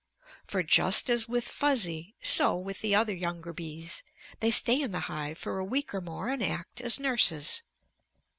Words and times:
For 0.47 0.63
just 0.63 1.11
as 1.11 1.27
with 1.29 1.47
Fuzzy, 1.47 2.15
so 2.23 2.57
with 2.57 2.81
the 2.81 2.95
other 2.95 3.13
younger 3.13 3.53
bees; 3.53 4.01
they 4.39 4.49
stay 4.49 4.81
in 4.81 4.89
the 4.91 5.01
hive 5.01 5.37
for 5.37 5.59
a 5.59 5.63
week 5.63 5.93
or 5.93 6.01
more 6.01 6.29
and 6.29 6.41
act 6.41 6.81
as 6.81 6.99
nurses. 6.99 7.61